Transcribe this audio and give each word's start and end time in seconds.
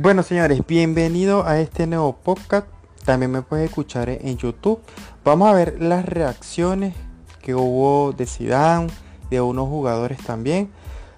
Bueno 0.00 0.22
señores, 0.22 0.60
bienvenido 0.64 1.44
a 1.44 1.58
este 1.58 1.88
nuevo 1.88 2.14
podcast. 2.14 2.68
También 3.04 3.32
me 3.32 3.42
puedes 3.42 3.68
escuchar 3.68 4.08
en 4.08 4.36
YouTube. 4.38 4.78
Vamos 5.24 5.48
a 5.48 5.54
ver 5.54 5.82
las 5.82 6.04
reacciones 6.06 6.94
que 7.42 7.56
hubo 7.56 8.12
de 8.12 8.24
Zidane, 8.26 8.86
de 9.28 9.40
unos 9.40 9.66
jugadores 9.66 10.18
también, 10.18 10.70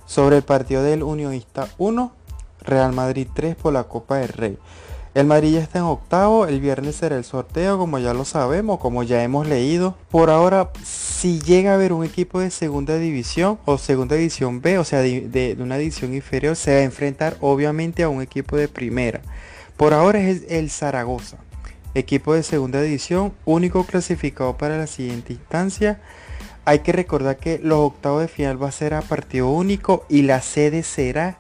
sobre 0.06 0.38
el 0.38 0.44
partido 0.44 0.82
del 0.82 1.02
Unionista 1.02 1.68
1, 1.76 2.10
Real 2.62 2.94
Madrid 2.94 3.28
3 3.34 3.54
por 3.54 3.74
la 3.74 3.84
Copa 3.84 4.16
del 4.16 4.28
Rey. 4.30 4.58
El 5.12 5.26
Madrid 5.26 5.54
ya 5.54 5.60
está 5.60 5.80
en 5.80 5.86
octavo, 5.86 6.46
el 6.46 6.60
viernes 6.60 6.94
será 6.94 7.16
el 7.16 7.24
sorteo, 7.24 7.78
como 7.78 7.98
ya 7.98 8.14
lo 8.14 8.24
sabemos, 8.24 8.78
como 8.78 9.02
ya 9.02 9.24
hemos 9.24 9.48
leído. 9.48 9.96
Por 10.08 10.30
ahora, 10.30 10.70
si 10.84 11.40
llega 11.40 11.72
a 11.72 11.74
haber 11.74 11.92
un 11.92 12.04
equipo 12.04 12.38
de 12.38 12.52
segunda 12.52 12.96
división 12.96 13.58
o 13.64 13.76
segunda 13.76 14.14
división 14.14 14.60
B, 14.60 14.78
o 14.78 14.84
sea, 14.84 15.00
de, 15.00 15.56
una 15.58 15.78
división 15.78 16.14
inferior, 16.14 16.54
se 16.54 16.74
va 16.74 16.78
a 16.78 16.84
enfrentar 16.84 17.36
obviamente 17.40 18.04
a 18.04 18.08
un 18.08 18.22
equipo 18.22 18.56
de 18.56 18.68
primera. 18.68 19.20
Por 19.76 19.94
ahora 19.94 20.20
es 20.20 20.44
el 20.48 20.70
Zaragoza, 20.70 21.38
equipo 21.94 22.34
de 22.34 22.44
segunda 22.44 22.80
división, 22.80 23.32
único 23.44 23.84
clasificado 23.86 24.56
para 24.56 24.78
la 24.78 24.86
siguiente 24.86 25.32
instancia. 25.32 26.00
Hay 26.64 26.80
que 26.80 26.92
recordar 26.92 27.36
que 27.38 27.58
los 27.58 27.80
octavos 27.80 28.22
de 28.22 28.28
final 28.28 28.62
va 28.62 28.68
a 28.68 28.72
ser 28.72 28.94
a 28.94 29.02
partido 29.02 29.50
único 29.50 30.04
y 30.08 30.22
la 30.22 30.40
sede 30.40 30.84
será 30.84 31.39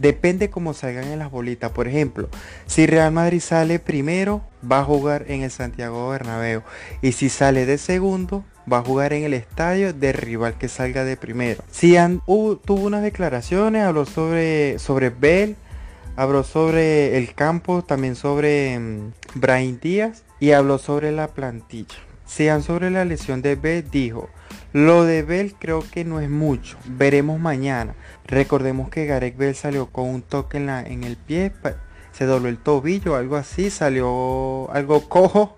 Depende 0.00 0.48
cómo 0.48 0.72
salgan 0.72 1.04
en 1.08 1.18
las 1.18 1.30
bolitas. 1.30 1.72
Por 1.72 1.86
ejemplo, 1.86 2.30
si 2.66 2.86
Real 2.86 3.12
Madrid 3.12 3.40
sale 3.40 3.78
primero, 3.78 4.40
va 4.64 4.80
a 4.80 4.84
jugar 4.84 5.26
en 5.28 5.42
el 5.42 5.50
Santiago 5.50 6.08
Bernabéu. 6.08 6.62
Y 7.02 7.12
si 7.12 7.28
sale 7.28 7.66
de 7.66 7.76
segundo, 7.76 8.42
va 8.70 8.78
a 8.78 8.82
jugar 8.82 9.12
en 9.12 9.24
el 9.24 9.34
estadio 9.34 9.92
del 9.92 10.14
rival 10.14 10.56
que 10.56 10.68
salga 10.68 11.04
de 11.04 11.18
primero. 11.18 11.62
Si 11.70 11.96
tuvo 12.26 12.86
unas 12.86 13.02
declaraciones, 13.02 13.84
habló 13.84 14.06
sobre, 14.06 14.78
sobre 14.78 15.10
Bell, 15.10 15.56
habló 16.16 16.44
sobre 16.44 17.18
el 17.18 17.34
campo, 17.34 17.84
también 17.84 18.16
sobre 18.16 18.78
um, 18.78 19.12
Díaz 19.82 20.24
y 20.38 20.52
habló 20.52 20.78
sobre 20.78 21.12
la 21.12 21.28
plantilla. 21.28 21.96
Sean 22.24 22.62
sobre 22.62 22.90
la 22.90 23.04
lesión 23.04 23.42
de 23.42 23.54
Bell, 23.54 23.84
dijo, 23.90 24.30
lo 24.72 25.04
de 25.04 25.22
Bell 25.22 25.54
creo 25.58 25.82
que 25.90 26.04
no 26.04 26.20
es 26.20 26.30
mucho, 26.30 26.76
veremos 26.86 27.40
mañana. 27.40 27.94
Recordemos 28.26 28.88
que 28.88 29.06
Gareth 29.06 29.36
Bell 29.36 29.54
salió 29.56 29.86
con 29.86 30.08
un 30.08 30.22
toque 30.22 30.58
en, 30.58 30.66
la, 30.66 30.82
en 30.82 31.02
el 31.02 31.16
pie, 31.16 31.52
se 32.12 32.24
dobló 32.24 32.48
el 32.48 32.58
tobillo, 32.58 33.16
algo 33.16 33.36
así, 33.36 33.70
salió 33.70 34.70
algo 34.72 35.08
cojo. 35.08 35.56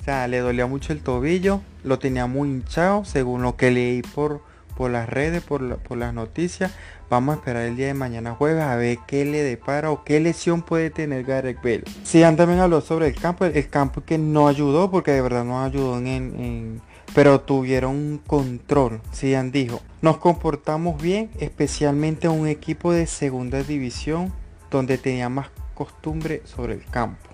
O 0.00 0.04
sea, 0.04 0.26
le 0.26 0.38
dolía 0.38 0.66
mucho 0.66 0.92
el 0.92 1.02
tobillo, 1.02 1.60
lo 1.84 1.98
tenía 1.98 2.26
muy 2.26 2.48
hinchado, 2.48 3.04
según 3.04 3.42
lo 3.42 3.56
que 3.56 3.70
leí 3.70 4.02
por, 4.02 4.42
por 4.76 4.90
las 4.90 5.08
redes, 5.08 5.42
por, 5.42 5.60
las 5.60 6.14
noticias. 6.14 6.72
Vamos 7.10 7.34
a 7.34 7.38
esperar 7.38 7.62
el 7.62 7.76
día 7.76 7.86
de 7.86 7.94
mañana 7.94 8.34
jueves 8.34 8.62
a 8.62 8.74
ver 8.76 8.98
qué 9.06 9.24
le 9.24 9.42
depara 9.42 9.90
o 9.90 10.02
qué 10.04 10.18
lesión 10.18 10.62
puede 10.62 10.90
tener 10.90 11.24
Gareth 11.24 11.62
Bell. 11.62 11.84
Sí, 12.02 12.22
también 12.22 12.58
habló 12.58 12.80
sobre 12.80 13.06
el 13.06 13.14
campo, 13.14 13.44
el, 13.44 13.68
campo 13.68 14.02
que 14.04 14.18
no 14.18 14.48
ayudó, 14.48 14.90
porque 14.90 15.12
de 15.12 15.22
verdad 15.22 15.44
no 15.44 15.62
ayudó 15.62 15.98
en 15.98 16.80
pero 17.14 17.40
tuvieron 17.40 17.94
un 17.94 18.18
control. 18.18 19.00
Sian 19.12 19.50
dijo, 19.50 19.80
nos 20.02 20.18
comportamos 20.18 21.00
bien, 21.00 21.30
especialmente 21.38 22.28
un 22.28 22.46
equipo 22.46 22.92
de 22.92 23.06
segunda 23.06 23.62
división 23.62 24.32
donde 24.70 24.98
tenía 24.98 25.28
más 25.28 25.48
costumbre 25.74 26.42
sobre 26.44 26.74
el 26.74 26.84
campo. 26.84 27.28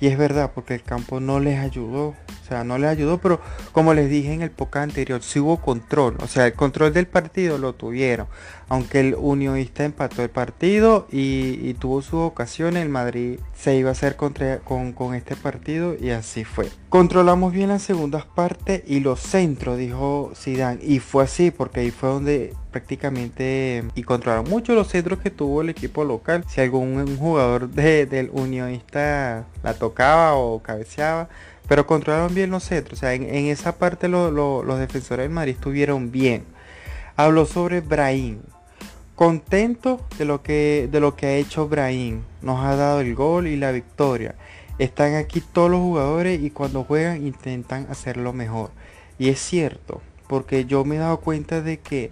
Y 0.00 0.08
es 0.08 0.18
verdad, 0.18 0.52
porque 0.54 0.74
el 0.74 0.82
campo 0.82 1.20
no 1.20 1.40
les 1.40 1.58
ayudó. 1.58 2.14
O 2.44 2.46
sea, 2.46 2.62
no 2.62 2.76
les 2.76 2.90
ayudó, 2.90 3.16
pero 3.18 3.40
como 3.72 3.94
les 3.94 4.10
dije 4.10 4.34
en 4.34 4.42
el 4.42 4.50
podcast 4.50 4.84
anterior, 4.84 5.22
sí 5.22 5.40
hubo 5.40 5.62
control. 5.62 6.18
O 6.20 6.26
sea, 6.26 6.46
el 6.46 6.52
control 6.52 6.92
del 6.92 7.06
partido 7.06 7.56
lo 7.56 7.72
tuvieron. 7.74 8.26
Aunque 8.68 9.00
el 9.00 9.14
unionista 9.18 9.84
empató 9.84 10.22
el 10.22 10.28
partido 10.28 11.06
y, 11.10 11.72
tuvo 11.74 12.02
su 12.02 12.18
ocasión, 12.18 12.76
el 12.76 12.90
Madrid 12.90 13.38
se 13.54 13.76
iba 13.76 13.88
a 13.88 13.92
hacer 13.92 14.16
contra, 14.16 14.58
con, 14.58 15.14
este 15.14 15.36
partido 15.36 15.96
y 15.98 16.10
así 16.10 16.44
fue. 16.44 16.68
Controlamos 16.90 17.52
bien 17.52 17.70
las 17.70 17.82
segundas 17.82 18.26
partes 18.26 18.82
y 18.86 19.00
los 19.00 19.20
centros, 19.20 19.78
dijo 19.78 20.32
Zidane. 20.36 20.80
Y 20.82 20.98
fue 20.98 21.24
así, 21.24 21.50
porque 21.50 21.80
ahí 21.80 21.90
fue 21.90 22.10
donde 22.10 22.54
prácticamente 22.70 23.84
y 23.94 24.02
controlaron 24.02 24.50
mucho 24.50 24.74
los 24.74 24.88
centros 24.88 25.20
que 25.20 25.30
tuvo 25.30 25.62
el 25.62 25.70
equipo 25.70 26.04
local. 26.04 26.44
Si 26.48 26.60
algún 26.60 27.16
jugador 27.16 27.70
del 27.70 28.28
unionista 28.32 29.46
la 29.62 29.74
tocaba 29.74 30.34
o 30.34 30.60
cabeceaba, 30.62 31.28
pero 31.68 31.86
controlaron 31.86 32.34
bien 32.34 32.50
los 32.50 32.64
centros. 32.64 32.98
O 32.98 33.00
sea, 33.00 33.14
en, 33.14 33.46
esa 33.46 33.76
parte 33.78 34.08
los 34.08 34.78
defensores 34.78 35.24
del 35.24 35.34
Madrid 35.34 35.54
estuvieron 35.54 36.10
bien. 36.10 36.44
Habló 37.16 37.46
sobre 37.46 37.80
Brahim. 37.80 38.40
Contento 39.14 40.00
de 40.18 40.24
lo 40.24 40.42
que 40.42 40.88
de 40.90 40.98
lo 40.98 41.14
que 41.14 41.26
ha 41.26 41.36
hecho 41.36 41.68
Brahim. 41.68 42.22
Nos 42.42 42.64
ha 42.64 42.74
dado 42.74 43.00
el 43.00 43.14
gol 43.14 43.46
y 43.46 43.56
la 43.56 43.70
victoria. 43.70 44.34
Están 44.78 45.14
aquí 45.14 45.40
todos 45.40 45.70
los 45.70 45.80
jugadores 45.80 46.42
y 46.42 46.50
cuando 46.50 46.82
juegan 46.82 47.24
intentan 47.24 47.86
hacerlo 47.90 48.32
mejor. 48.32 48.70
Y 49.18 49.28
es 49.28 49.38
cierto, 49.38 50.02
porque 50.26 50.64
yo 50.64 50.84
me 50.84 50.96
he 50.96 50.98
dado 50.98 51.20
cuenta 51.20 51.60
de 51.60 51.78
que 51.78 52.10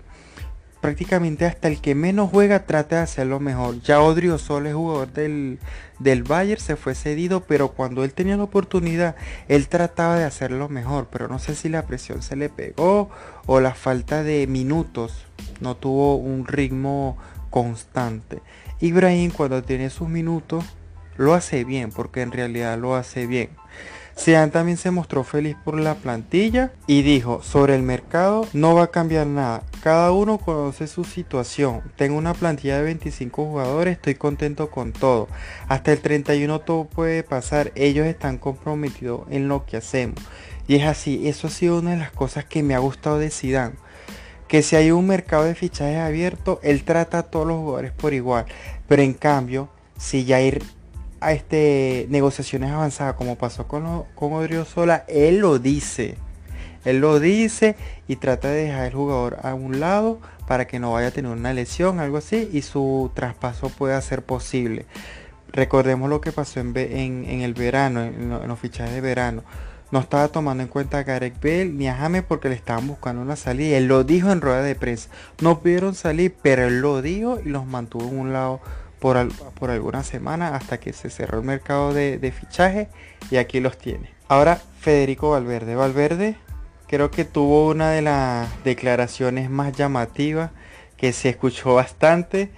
prácticamente 0.83 1.47
hasta 1.47 1.69
el 1.69 1.81
que 1.81 1.95
menos 1.95 2.29
juega 2.29 2.67
trata 2.67 2.97
de 2.97 3.03
hacerlo 3.03 3.39
mejor. 3.39 3.81
Ya 3.83 4.03
Odriozola 4.03 4.69
es 4.69 4.75
jugador 4.75 5.13
del, 5.13 5.61
del 6.01 6.25
Bayern, 6.25 6.61
se 6.61 6.75
fue 6.75 6.97
cedido, 6.97 7.45
pero 7.45 7.69
cuando 7.69 8.03
él 8.03 8.13
tenía 8.13 8.37
la 8.37 8.43
oportunidad, 8.43 9.15
él 9.47 9.69
trataba 9.69 10.19
de 10.19 10.25
hacerlo 10.25 10.69
mejor. 10.69 11.07
Pero 11.11 11.29
no 11.29 11.39
sé 11.39 11.55
si 11.55 11.69
la 11.69 11.87
presión 11.87 12.21
se 12.21 12.35
le 12.35 12.49
pegó 12.49 13.11
o 13.47 13.61
la 13.61 13.75
falta 13.75 14.25
de 14.25 14.49
minutos. 14.49 15.25
No 15.61 15.77
tuvo 15.77 16.17
un 16.17 16.47
ritmo 16.49 17.17
constante. 17.51 18.43
Ibrahim 18.81 19.31
cuando 19.31 19.63
tiene 19.63 19.89
sus 19.89 20.09
minutos 20.09 20.65
lo 21.17 21.35
hace 21.35 21.63
bien, 21.63 21.93
porque 21.93 22.23
en 22.23 22.33
realidad 22.33 22.77
lo 22.77 22.97
hace 22.97 23.29
bien. 23.29 23.51
Sean 24.15 24.51
también 24.51 24.77
se 24.77 24.91
mostró 24.91 25.25
feliz 25.25 25.57
por 25.65 25.79
la 25.79 25.95
plantilla 25.95 26.73
y 26.87 27.03
dijo, 27.03 27.43
sobre 27.43 27.75
el 27.75 27.83
mercado 27.83 28.47
no 28.53 28.75
va 28.75 28.85
a 28.85 28.91
cambiar 28.91 29.27
nada. 29.27 29.63
Cada 29.83 30.13
uno 30.13 30.39
conoce 30.39 30.87
su 30.87 31.05
situación. 31.05 31.83
Tengo 31.97 32.19
una 32.19 32.35
plantilla 32.35 32.77
de 32.77 32.85
25 32.85 33.45
jugadores, 33.45 33.97
estoy 33.97 34.15
contento 34.15 34.71
con 34.71 34.93
todo. 34.93 35.29
Hasta 35.69 35.93
el 35.93 36.01
31 36.01 36.61
todo 36.61 36.85
puede 36.85 37.23
pasar. 37.23 37.73
Ellos 37.75 38.07
están 38.07 38.39
comprometidos 38.39 39.23
en 39.31 39.49
lo 39.49 39.65
que 39.65 39.79
hacemos. 39.79 40.21
Y 40.69 40.77
es 40.77 40.87
así, 40.87 41.27
eso 41.29 41.49
ha 41.49 41.51
sido 41.51 41.81
una 41.81 41.91
de 41.91 41.97
las 41.97 42.13
cosas 42.13 42.45
que 42.45 42.63
me 42.63 42.75
ha 42.75 42.79
gustado 42.79 43.19
de 43.19 43.31
Zidane. 43.31 43.75
Que 44.47 44.63
si 44.63 44.77
hay 44.77 44.91
un 44.91 45.07
mercado 45.07 45.45
de 45.45 45.55
fichajes 45.55 45.99
abierto, 45.99 46.61
él 46.63 46.85
trata 46.85 47.19
a 47.19 47.23
todos 47.25 47.47
los 47.47 47.57
jugadores 47.57 47.93
por 47.93 48.13
igual. 48.13 48.45
Pero 48.87 49.03
en 49.03 49.15
cambio, 49.15 49.71
si 49.97 50.25
ya 50.25 50.37
hay 50.37 50.61
a 51.23 51.33
este, 51.33 52.07
negociaciones 52.11 52.71
avanzadas 52.71 53.15
como 53.15 53.37
pasó 53.37 53.69
con, 53.69 54.05
con 54.15 54.33
Odriozola, 54.33 55.05
él 55.09 55.39
lo 55.39 55.59
dice. 55.59 56.17
Él 56.85 57.01
lo 57.01 57.21
dice 57.21 57.77
y 58.09 58.17
trata 58.17 58.49
de 58.49 58.65
dejar 58.65 58.87
el 58.87 58.93
jugador 58.93 59.39
a 59.43 59.55
un 59.55 59.81
lado 59.81 60.21
para 60.47 60.67
que 60.67 60.79
no 60.79 60.93
vaya 60.93 61.09
a 61.09 61.11
tener 61.13 61.31
una 61.31 61.53
lesión, 61.53 62.01
algo 62.01 62.17
así, 62.17 62.49
y 62.53 62.63
su 62.63 63.11
traspaso 63.15 63.69
pueda 63.69 64.01
ser 64.01 64.23
posible. 64.23 64.87
Recordemos 65.53 66.11
lo 66.11 66.21
que 66.21 66.33
pasó 66.33 66.61
en, 66.61 66.77
en, 66.77 67.41
el 67.43 67.55
verano, 67.55 68.03
en, 68.03 68.31
los 68.49 68.59
fichajes 68.59 68.95
de 68.95 69.01
verano. 69.01 69.45
No 69.91 70.01
estaba 70.01 70.29
tomando 70.29 70.63
en 70.63 70.71
cuenta 70.71 70.99
a 70.99 71.03
Gareth 71.03 71.41
Bale 71.43 71.67
ni 71.67 71.87
a 71.87 71.95
James 71.95 72.25
porque 72.27 72.49
le 72.49 72.55
estaban 72.55 72.87
buscando 72.89 73.21
una 73.21 73.37
salida. 73.37 73.77
Él 73.77 73.87
lo 73.87 74.05
dijo 74.05 74.33
en 74.33 74.41
rueda 74.41 74.63
de 74.63 74.75
prensa. 74.75 75.11
No 75.43 75.61
pudieron 75.61 75.95
salir, 75.95 76.35
pero 76.41 76.67
él 76.67 76.81
lo 76.81 77.03
dijo 77.03 77.39
y 77.45 77.51
los 77.51 77.67
mantuvo 77.67 78.09
en 78.09 78.19
un 78.19 78.33
lado 78.33 78.61
por, 79.03 79.71
algunas 79.71 80.07
semanas 80.07 80.53
hasta 80.53 80.79
que 80.79 80.93
se 80.93 81.11
cerró 81.11 81.41
el 81.41 81.45
mercado 81.45 81.93
de, 81.93 82.19
de 82.19 82.31
fichaje 82.31 82.89
y 83.33 83.37
aquí 83.37 83.59
los 83.59 83.77
tiene. 83.77 84.11
Ahora 84.29 84.61
Federico 84.79 85.31
Valverde. 85.31 85.75
Valverde 85.75 86.37
creo 86.87 87.11
que 87.11 87.25
tuvo 87.25 87.69
una 87.69 87.91
de 87.91 88.01
las 88.01 88.49
declaraciones 88.63 89.51
más 89.51 89.73
llamativas 89.73 90.53
que 90.97 91.13
se 91.13 91.31
escuchó 91.31 91.75
bastante 91.75 92.53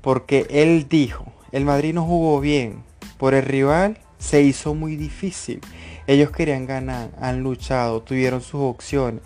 porque 0.00 0.48
él 0.50 0.88
dijo, 0.88 1.26
el 1.52 1.64
Madrid 1.64 1.94
no 1.94 2.04
jugó 2.04 2.40
bien, 2.40 2.82
por 3.16 3.34
el 3.34 3.44
rival 3.44 3.98
se 4.18 4.42
hizo 4.42 4.74
muy 4.74 4.96
difícil. 4.96 5.60
Ellos 6.08 6.32
querían 6.32 6.66
ganar, 6.66 7.10
han 7.20 7.44
luchado, 7.44 8.02
tuvieron 8.02 8.40
sus 8.40 8.62
opciones. 8.62 9.22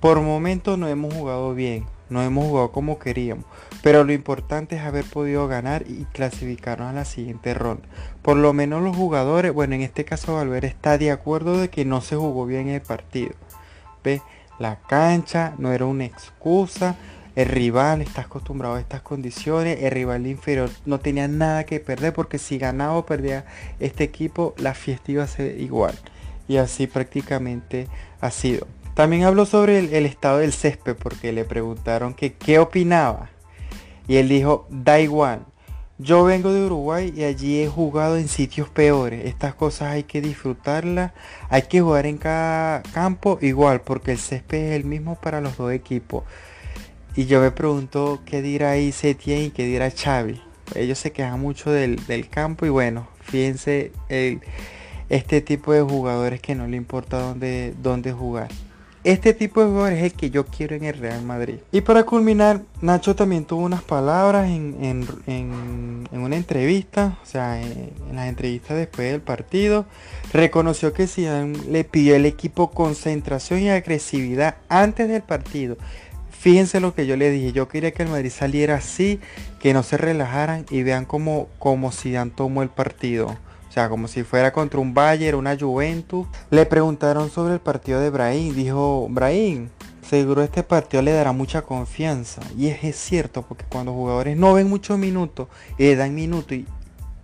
Por 0.00 0.20
momentos 0.20 0.76
no 0.76 0.86
hemos 0.86 1.14
jugado 1.14 1.54
bien, 1.54 1.86
no 2.10 2.22
hemos 2.22 2.46
jugado 2.46 2.72
como 2.72 2.98
queríamos, 2.98 3.44
pero 3.82 4.04
lo 4.04 4.12
importante 4.12 4.76
es 4.76 4.82
haber 4.82 5.04
podido 5.04 5.48
ganar 5.48 5.84
y 5.88 6.04
clasificarnos 6.12 6.90
a 6.90 6.92
la 6.92 7.04
siguiente 7.04 7.54
ronda. 7.54 7.88
Por 8.22 8.36
lo 8.36 8.52
menos 8.52 8.82
los 8.82 8.96
jugadores, 8.96 9.52
bueno, 9.52 9.74
en 9.74 9.82
este 9.82 10.04
caso 10.04 10.34
Valverde 10.34 10.68
está 10.68 10.98
de 10.98 11.10
acuerdo 11.10 11.58
de 11.58 11.70
que 11.70 11.84
no 11.84 12.00
se 12.00 12.16
jugó 12.16 12.46
bien 12.46 12.68
el 12.68 12.80
partido. 12.80 13.32
¿Ve? 14.02 14.20
La 14.58 14.80
cancha 14.80 15.54
no 15.58 15.72
era 15.72 15.86
una 15.86 16.04
excusa. 16.04 16.96
El 17.34 17.48
rival 17.48 18.00
está 18.00 18.22
acostumbrado 18.22 18.76
a 18.76 18.80
estas 18.80 19.02
condiciones. 19.02 19.82
El 19.82 19.90
rival 19.90 20.26
inferior 20.26 20.70
no 20.86 21.00
tenía 21.00 21.26
nada 21.26 21.64
que 21.64 21.80
perder 21.80 22.12
porque 22.12 22.38
si 22.38 22.58
ganaba 22.58 22.94
o 22.94 23.06
perdía 23.06 23.44
este 23.80 24.04
equipo, 24.04 24.54
la 24.56 24.74
fiesta 24.74 25.10
iba 25.10 25.24
a 25.24 25.28
ser 25.28 25.60
igual. 25.60 25.98
Y 26.46 26.58
así 26.58 26.86
prácticamente 26.86 27.88
ha 28.20 28.30
sido. 28.30 28.68
También 28.94 29.24
habló 29.24 29.44
sobre 29.44 29.80
el, 29.80 30.06
estado 30.06 30.38
del 30.38 30.52
césped 30.52 30.94
porque 30.94 31.32
le 31.32 31.44
preguntaron 31.44 32.14
que 32.14 32.34
qué 32.34 32.60
opinaba. 32.60 33.30
Y 34.06 34.16
él 34.16 34.28
dijo, 34.28 34.66
da 34.70 35.00
igual, 35.00 35.46
Yo 35.98 36.24
vengo 36.24 36.52
de 36.52 36.64
Uruguay 36.64 37.12
y 37.16 37.24
allí 37.24 37.60
he 37.60 37.68
jugado 37.68 38.16
en 38.16 38.28
sitios 38.28 38.68
peores. 38.68 39.26
Estas 39.26 39.54
cosas 39.54 39.92
hay 39.92 40.04
que 40.04 40.20
disfrutarlas. 40.20 41.12
Hay 41.48 41.62
que 41.62 41.80
jugar 41.80 42.06
en 42.06 42.18
cada 42.18 42.82
campo 42.82 43.38
igual 43.40 43.80
porque 43.80 44.12
el 44.12 44.18
césped 44.18 44.58
es 44.58 44.72
el 44.76 44.84
mismo 44.84 45.16
para 45.16 45.40
los 45.40 45.56
dos 45.56 45.72
equipos. 45.72 46.22
Y 47.16 47.26
yo 47.26 47.40
me 47.40 47.50
pregunto 47.50 48.20
qué 48.24 48.42
dirá 48.42 48.74
Setien 48.92 49.42
y 49.44 49.50
qué 49.50 49.64
dirá 49.64 49.90
Xavi. 49.90 50.40
Ellos 50.74 50.98
se 50.98 51.12
quejan 51.12 51.40
mucho 51.40 51.70
del, 51.70 52.28
campo 52.28 52.66
y 52.66 52.70
bueno, 52.70 53.08
fíjense 53.20 53.92
este 55.08 55.40
tipo 55.40 55.72
de 55.72 55.82
jugadores 55.82 56.40
que 56.40 56.54
no 56.54 56.66
le 56.66 56.76
importa 56.76 57.18
dónde, 57.18 57.74
dónde 57.80 58.12
jugar. 58.12 58.48
Este 59.04 59.34
tipo 59.34 59.60
de 59.60 59.66
jugador 59.66 59.92
es 59.92 60.02
el 60.02 60.12
que 60.14 60.30
yo 60.30 60.46
quiero 60.46 60.74
en 60.74 60.84
el 60.84 60.96
Real 60.96 61.22
Madrid. 61.22 61.56
Y 61.70 61.82
para 61.82 62.04
culminar, 62.04 62.62
Nacho 62.80 63.14
también 63.14 63.44
tuvo 63.44 63.62
unas 63.62 63.82
palabras 63.82 64.48
en, 64.48 65.06
una 66.10 66.36
entrevista, 66.36 67.18
o 67.22 67.26
sea, 67.26 67.60
en, 67.60 67.90
las 68.14 68.28
entrevistas 68.28 68.78
después 68.78 69.12
del 69.12 69.20
partido. 69.20 69.84
Reconoció 70.32 70.94
que 70.94 71.06
Zidane 71.06 71.58
le 71.68 71.84
pidió 71.84 72.16
al 72.16 72.24
equipo 72.24 72.70
concentración 72.70 73.60
y 73.60 73.68
agresividad 73.68 74.56
antes 74.70 75.06
del 75.06 75.20
partido. 75.20 75.76
Fíjense 76.30 76.80
lo 76.80 76.94
que 76.94 77.06
yo 77.06 77.18
le 77.18 77.30
dije, 77.30 77.52
yo 77.52 77.68
quería 77.68 77.92
que 77.92 78.04
el 78.04 78.08
Madrid 78.08 78.30
saliera 78.30 78.76
así, 78.76 79.20
que 79.60 79.74
no 79.74 79.82
se 79.82 79.98
relajaran 79.98 80.64
y 80.70 80.82
vean 80.82 81.04
cómo, 81.04 81.48
cómo 81.58 81.92
Zidane 81.92 82.30
tomó 82.34 82.62
el 82.62 82.70
partido. 82.70 83.36
Sea, 83.74 83.88
como 83.88 84.06
si 84.06 84.22
fuera 84.22 84.52
contra 84.52 84.78
un 84.78 84.94
Bayern, 84.94 85.36
una 85.36 85.58
Juventus. 85.58 86.28
Le 86.48 86.64
preguntaron 86.64 87.28
sobre 87.28 87.54
el 87.54 87.60
partido 87.60 87.98
de 87.98 88.08
Brahim. 88.08 88.54
Dijo, 88.54 89.08
Brahim, 89.10 89.68
seguro 90.08 90.44
este 90.44 90.62
partido 90.62 91.02
le 91.02 91.10
dará 91.10 91.32
mucha 91.32 91.62
confianza. 91.62 92.40
Y 92.56 92.68
es, 92.68 92.94
cierto, 92.94 93.42
porque 93.42 93.64
cuando 93.68 93.92
jugadores 93.92 94.36
no 94.36 94.54
ven 94.54 94.68
muchos 94.68 94.96
minutos, 94.96 95.48
le 95.76 95.96
dan 95.96 96.14
minutos 96.14 96.52
y 96.52 96.66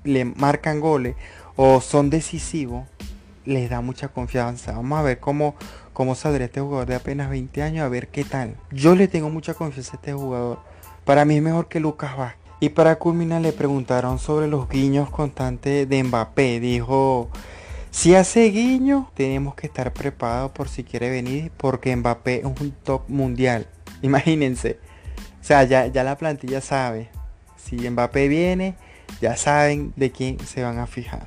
le 0.02 0.24
marcan 0.24 0.80
goles 0.80 1.14
o 1.54 1.80
son 1.80 2.10
decisivos, 2.10 2.84
les 3.44 3.70
da 3.70 3.80
mucha 3.80 4.08
confianza. 4.08 4.72
Vamos 4.72 4.98
a 4.98 5.02
ver 5.02 5.20
cómo, 5.20 5.54
cómo 5.92 6.16
saldrá 6.16 6.46
este 6.46 6.60
jugador 6.60 6.88
de 6.88 6.96
apenas 6.96 7.30
20 7.30 7.62
años, 7.62 7.84
a 7.84 7.88
ver 7.88 8.08
qué 8.08 8.24
tal. 8.24 8.56
Yo 8.72 8.96
le 8.96 9.06
tengo 9.06 9.30
mucha 9.30 9.54
confianza 9.54 9.92
a 9.92 9.96
este 9.98 10.14
jugador. 10.14 10.58
Para 11.04 11.24
mí 11.24 11.36
es 11.36 11.42
mejor 11.44 11.68
que 11.68 11.78
Lucas 11.78 12.16
Vázquez. 12.16 12.39
Y 12.60 12.68
para 12.68 12.96
culminar 12.96 13.40
le 13.40 13.52
preguntaron 13.52 14.18
sobre 14.18 14.46
los 14.46 14.68
guiños 14.68 15.08
constantes 15.08 15.88
de 15.88 16.04
Mbappé. 16.04 16.60
Dijo, 16.60 17.30
si 17.90 18.14
hace 18.14 18.50
guiño, 18.50 19.10
tenemos 19.14 19.54
que 19.54 19.66
estar 19.66 19.94
preparados 19.94 20.52
por 20.52 20.68
si 20.68 20.84
quiere 20.84 21.08
venir, 21.08 21.50
porque 21.56 21.96
Mbappé 21.96 22.40
es 22.40 22.44
un 22.44 22.74
top 22.84 23.08
mundial. 23.08 23.66
Imagínense. 24.02 24.78
O 25.40 25.44
sea, 25.44 25.64
ya, 25.64 25.86
ya 25.86 26.04
la 26.04 26.18
plantilla 26.18 26.60
sabe. 26.60 27.08
Si 27.56 27.76
Mbappé 27.76 28.28
viene, 28.28 28.76
ya 29.22 29.36
saben 29.36 29.94
de 29.96 30.12
quién 30.12 30.38
se 30.40 30.62
van 30.62 30.78
a 30.78 30.86
fijar. 30.86 31.26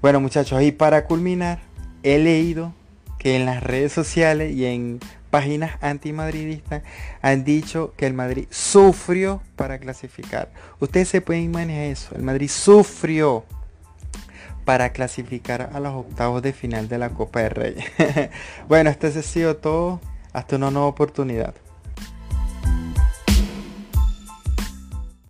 Bueno 0.00 0.20
muchachos, 0.20 0.62
y 0.62 0.72
para 0.72 1.04
culminar, 1.04 1.60
he 2.02 2.18
leído 2.18 2.72
que 3.18 3.36
en 3.36 3.44
las 3.44 3.62
redes 3.62 3.92
sociales 3.92 4.54
y 4.54 4.64
en 4.66 5.00
páginas 5.30 5.78
antimadridistas 5.80 6.82
han 7.22 7.44
dicho 7.44 7.94
que 7.96 8.06
el 8.06 8.14
Madrid 8.14 8.46
sufrió 8.50 9.42
para 9.56 9.78
clasificar. 9.78 10.50
Ustedes 10.80 11.08
se 11.08 11.20
pueden 11.20 11.44
imaginar 11.44 11.84
eso. 11.84 12.14
El 12.14 12.22
Madrid 12.22 12.48
sufrió 12.48 13.44
para 14.64 14.90
clasificar 14.92 15.70
a 15.72 15.80
los 15.80 15.94
octavos 15.94 16.42
de 16.42 16.52
final 16.52 16.88
de 16.88 16.98
la 16.98 17.10
Copa 17.10 17.40
de 17.40 17.48
Rey. 17.48 17.76
bueno, 18.68 18.90
esto 18.90 19.06
ha 19.06 19.22
sido 19.22 19.56
todo. 19.56 20.00
Hasta 20.32 20.56
una 20.56 20.70
nueva 20.70 20.86
oportunidad. 20.86 21.54